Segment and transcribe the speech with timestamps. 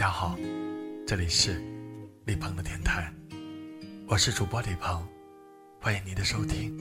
[0.00, 0.34] 家好，
[1.06, 1.62] 这里是
[2.24, 3.12] 李鹏的电台，
[4.08, 5.06] 我是主播李鹏，
[5.78, 6.74] 欢迎你的收听。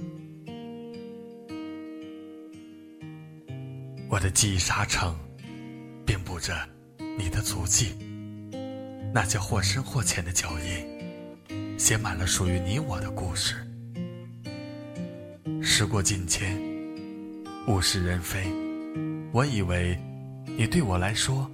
[4.10, 5.14] 我的记忆沙城，
[6.06, 6.56] 遍布着
[7.18, 7.94] 你的足迹，
[9.14, 13.56] 那些或深或浅的脚印，写满了属于你我的故事。
[15.62, 16.58] 时过境迁，
[17.68, 18.46] 物是人非，
[19.34, 20.00] 我以为
[20.58, 21.52] 你对我来说。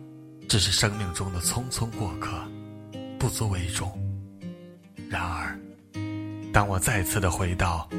[0.55, 2.41] 只是生命中的匆匆过客，
[3.19, 3.91] 不足为重。
[5.09, 5.59] 然而，
[6.53, 7.89] 当我再次的回到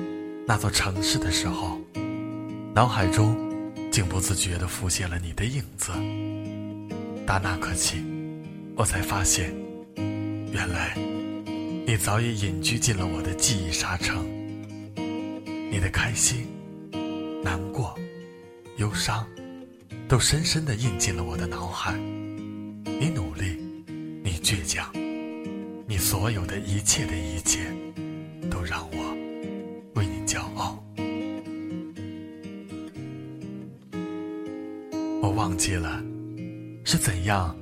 [0.46, 1.78] 那座城市的时候，
[2.74, 3.36] 脑海中
[3.92, 5.92] 竟不自觉的浮现了你的影子。
[7.26, 8.02] 打那刻起，
[8.74, 9.54] 我才发现，
[10.50, 10.96] 原来
[11.86, 14.26] 你早已隐居进了我的记忆沙城。
[15.70, 16.46] 你的开心、
[17.44, 17.94] 难过、
[18.78, 19.26] 忧伤，
[20.08, 21.94] 都深深的印进了我的脑海。
[22.98, 23.58] 你努力，
[24.24, 24.90] 你倔强，
[25.86, 27.70] 你所有的一切的一切，
[28.50, 29.14] 都让我
[29.96, 30.82] 为你骄傲。
[35.20, 36.02] 我忘记了
[36.84, 37.54] 是怎样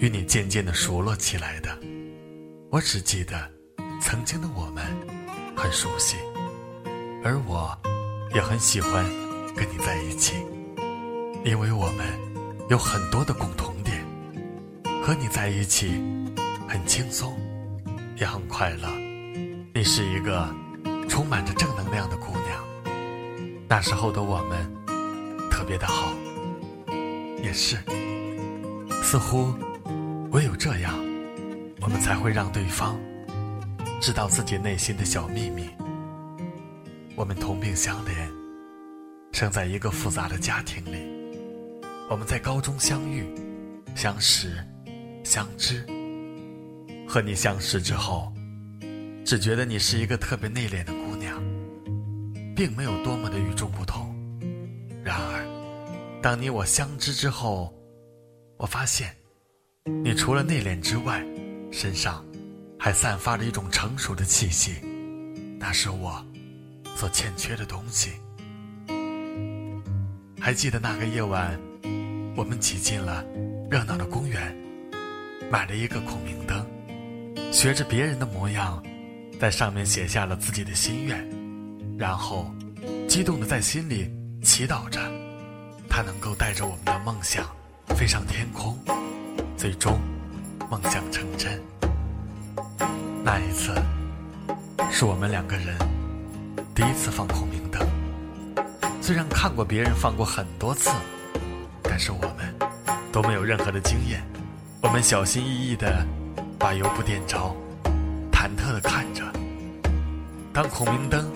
[0.00, 1.78] 与你渐渐的熟络起来的，
[2.70, 3.50] 我只记得
[4.00, 4.82] 曾经的我们
[5.54, 6.16] 很熟悉，
[7.22, 7.78] 而我
[8.34, 9.04] 也很喜欢
[9.54, 10.34] 跟你在一起，
[11.44, 12.06] 因为我们
[12.70, 13.77] 有很多的共同。
[15.08, 15.92] 和你在一起，
[16.68, 17.34] 很轻松，
[18.20, 18.86] 也很快乐。
[19.72, 20.54] 你是一个
[21.08, 22.62] 充满着正能量的姑娘。
[23.66, 24.70] 那时候的我们
[25.50, 26.12] 特别的好，
[27.42, 27.78] 也是。
[29.02, 29.54] 似乎
[30.30, 30.94] 唯有这样，
[31.80, 33.00] 我们才会让对方
[34.02, 35.70] 知道自己内心的小秘密。
[37.16, 38.30] 我们同病相怜，
[39.32, 41.08] 生在一个复杂的家庭里。
[42.10, 43.24] 我们在高中相遇、
[43.94, 44.62] 相识。
[45.24, 45.84] 相知，
[47.06, 48.32] 和你相识之后，
[49.24, 51.42] 只觉得你是一个特别内敛的姑娘，
[52.56, 54.14] 并没有多么的与众不同。
[55.04, 57.74] 然而，当你我相知之后，
[58.56, 59.14] 我发现，
[60.02, 61.24] 你除了内敛之外，
[61.70, 62.24] 身上
[62.78, 64.76] 还散发着一种成熟的气息，
[65.58, 66.24] 那是我
[66.96, 68.12] 所欠缺的东西。
[70.40, 71.60] 还记得那个夜晚，
[72.34, 73.24] 我们挤进了
[73.70, 74.56] 热闹的公园。
[75.50, 76.66] 买了一个孔明灯，
[77.50, 78.82] 学着别人的模样，
[79.40, 81.26] 在上面写下了自己的心愿，
[81.98, 82.52] 然后
[83.08, 84.10] 激动的在心里
[84.42, 85.00] 祈祷着，
[85.88, 87.46] 它能够带着我们的梦想
[87.96, 88.78] 飞上天空，
[89.56, 89.98] 最终
[90.70, 91.58] 梦想成真。
[93.24, 93.74] 那一次，
[94.90, 95.78] 是我们两个人
[96.74, 97.80] 第一次放孔明灯。
[99.00, 100.90] 虽然看过别人放过很多次，
[101.82, 102.54] 但是我们
[103.10, 104.22] 都没有任何的经验。
[104.80, 106.06] 我们小心翼翼地
[106.56, 107.52] 把油布点着，
[108.30, 109.24] 忐忑地看着。
[110.52, 111.28] 当孔明灯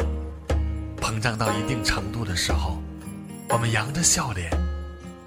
[1.01, 2.81] 膨胀到一定程度的时候，
[3.49, 4.49] 我们扬着笑脸，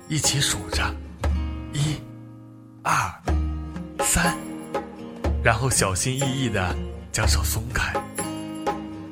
[0.08, 0.82] 一起数着：
[1.74, 1.98] 一、
[2.84, 2.94] 二、
[4.00, 4.34] 三，
[5.44, 6.74] 然后小心翼翼地
[7.12, 7.92] 将手松开。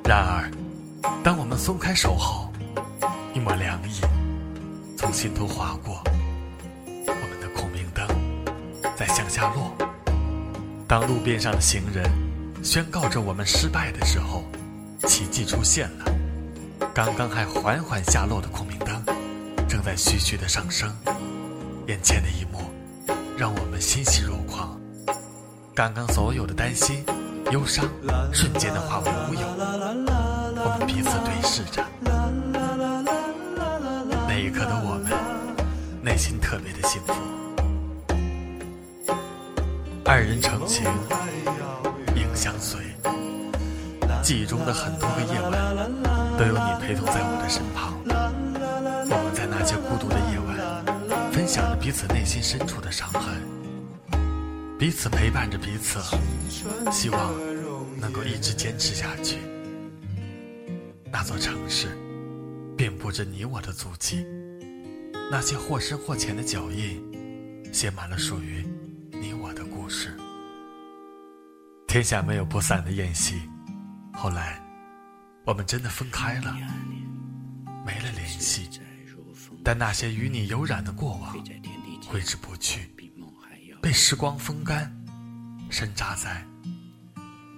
[0.06, 0.50] 然而，
[1.22, 2.50] 当我们松开手后，
[3.34, 4.00] 一抹凉意
[4.98, 6.02] 从心头划过。
[9.14, 9.72] 向下落。
[10.88, 12.04] 当路边上的行人
[12.64, 14.44] 宣告着我们失败的时候，
[15.08, 16.06] 奇迹出现了。
[16.94, 19.04] 刚刚还缓缓下落的孔明灯，
[19.68, 20.92] 正在徐徐的上升。
[21.88, 22.60] 眼前的一幕
[23.38, 24.80] 让我们欣喜若狂。
[25.76, 27.04] 刚刚所有的担心、
[27.52, 27.86] 忧伤，
[28.32, 29.83] 瞬间的化为乌有。
[44.66, 45.88] 的很多个夜晚，
[46.38, 47.94] 都有你陪同在我的身旁。
[49.10, 53.42] 我们在那些孤独的夜晚，分享着彼此内心深处的伤痕，
[54.78, 56.00] 彼此陪伴着彼此，
[56.92, 57.34] 希望
[58.00, 59.38] 能够一直坚持下去。
[61.12, 61.88] 那座城市，
[62.76, 64.26] 遍布着你我的足迹，
[65.30, 67.02] 那些或深或浅的脚印。
[67.72, 68.64] 写满了属于
[69.10, 70.16] 你我的故事。
[71.88, 73.42] 天下没有不散的宴席，
[74.14, 74.62] 后来
[75.46, 76.56] 我们真的分开了，
[77.86, 78.70] 没了联系。
[79.64, 81.34] 但那些与你有染的过往，
[82.08, 82.94] 挥之不去，
[83.82, 84.94] 被时光风干，
[85.70, 86.46] 深扎在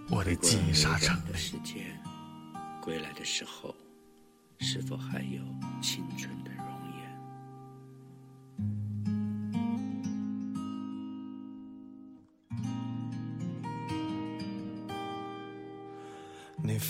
[0.09, 1.31] 我的记忆沙场里。
[2.81, 3.75] 归来的时候，
[4.59, 5.41] 是否还有
[5.81, 6.29] 青春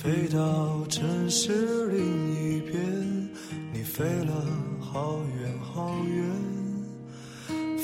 [0.05, 1.97] 飞到城市另
[2.35, 3.27] 一边，
[3.73, 4.35] 你飞了
[4.79, 6.29] 好远好远，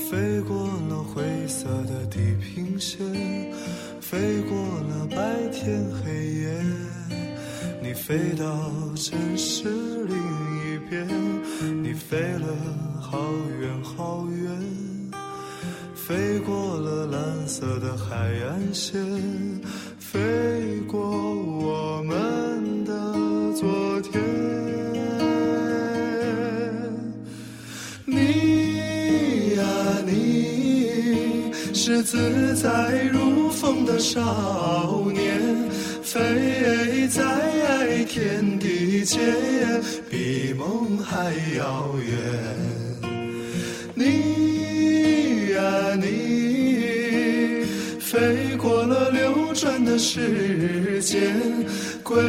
[0.08, 0.56] 飞过
[0.88, 3.00] 了灰色的地平线，
[4.00, 6.64] 飞过了白天黑夜。
[7.82, 9.68] 你飞到城市
[10.06, 11.08] 另一边，
[11.82, 12.56] 你飞了
[13.02, 13.18] 好
[13.60, 14.48] 远好远，
[16.08, 19.00] 飞过了蓝色的海岸线，
[20.00, 20.20] 飞
[20.88, 22.92] 过我们的
[23.54, 24.20] 昨天。
[28.04, 29.64] 你呀，
[30.08, 35.70] 你是自在如风的少年。
[36.02, 39.20] 飞在天地间，
[40.10, 42.18] 比梦还遥远。
[43.94, 44.51] 你
[45.96, 47.66] 你，
[48.00, 51.66] 飞过了流转的时间，
[52.04, 52.22] 归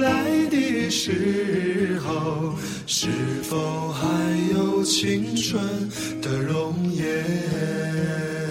[0.00, 2.54] 来的时候，
[2.86, 3.08] 是
[3.42, 4.06] 否还
[4.54, 5.62] 有青春
[6.20, 8.41] 的容颜？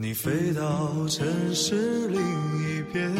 [0.00, 3.12] 你飞到城市另一边，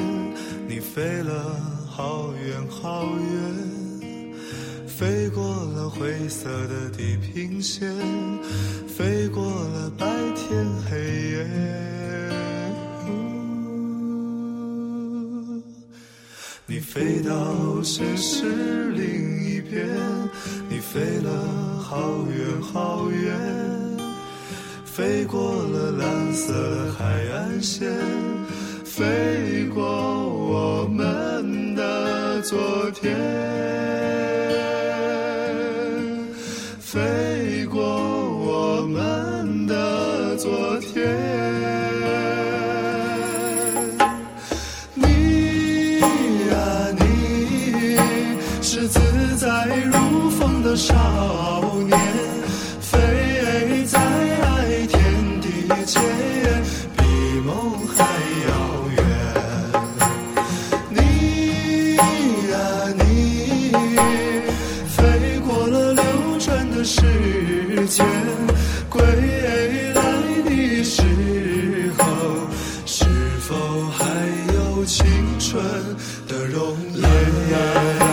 [0.69, 5.43] 你飞了好远好远，飞过
[5.75, 7.93] 了灰色的地平线，
[8.87, 10.97] 飞过了白天黑
[11.33, 11.47] 夜。
[16.65, 19.85] 你飞到城市另一边，
[20.69, 23.78] 你飞了好远好远。
[24.99, 27.89] 飞过了蓝色海岸线，
[28.85, 32.59] 飞过我们的昨
[32.91, 33.17] 天，
[36.81, 37.81] 飞过
[56.97, 57.03] 比
[57.45, 58.05] 梦还
[58.49, 58.51] 遥
[58.97, 58.99] 远。
[60.91, 60.97] 你
[62.99, 63.73] 你
[64.89, 64.97] 飞
[65.47, 66.03] 过了流
[66.39, 67.01] 转的时
[67.87, 68.07] 间
[68.89, 71.03] 归来的时
[71.99, 72.05] 候
[72.87, 73.05] 是
[73.41, 73.55] 否
[73.91, 74.05] 还
[74.55, 75.07] 有青
[75.39, 75.63] 春
[76.27, 76.77] 的容
[77.51, 78.08] 颜？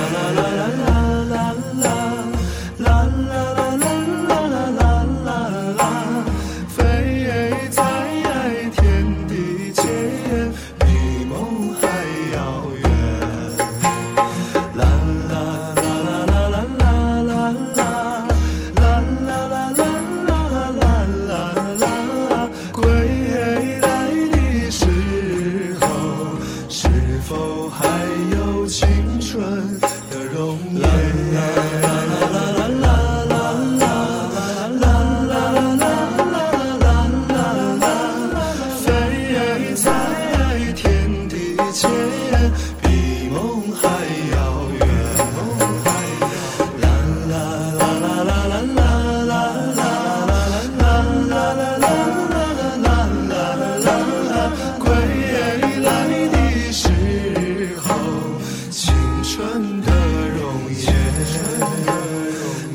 [59.36, 59.92] 春的
[60.30, 60.80] 容颜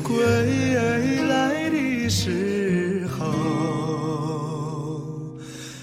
[0.02, 0.12] 归
[1.25, 3.25] 来的时候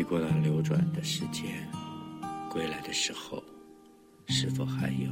[0.00, 1.68] 你过了流转的时间，
[2.48, 3.44] 归来的时候，
[4.28, 5.10] 是否还有？